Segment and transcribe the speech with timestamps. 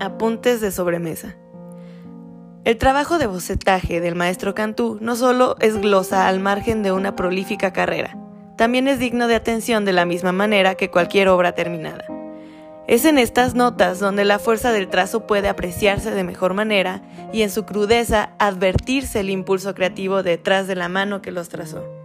[0.00, 1.34] Apuntes de sobremesa.
[2.64, 7.16] El trabajo de bocetaje del maestro Cantú no solo es glosa al margen de una
[7.16, 8.16] prolífica carrera,
[8.56, 12.04] también es digno de atención de la misma manera que cualquier obra terminada.
[12.86, 17.42] Es en estas notas donde la fuerza del trazo puede apreciarse de mejor manera y
[17.42, 21.97] en su crudeza advertirse el impulso creativo detrás de la mano que los trazó.